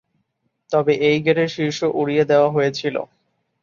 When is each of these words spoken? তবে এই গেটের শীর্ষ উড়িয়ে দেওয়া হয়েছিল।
তবে 0.71 0.93
এই 1.07 1.17
গেটের 1.25 1.49
শীর্ষ 1.55 1.79
উড়িয়ে 1.99 2.23
দেওয়া 2.25 2.49
হয়েছিল। 2.51 2.95